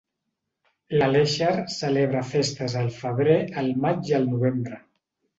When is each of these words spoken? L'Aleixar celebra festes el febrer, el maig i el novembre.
L'Aleixar 0.99 1.51
celebra 1.73 2.23
festes 2.29 2.75
el 2.79 2.89
febrer, 2.95 3.35
el 3.63 3.69
maig 3.83 4.09
i 4.13 4.17
el 4.21 4.25
novembre. 4.33 4.81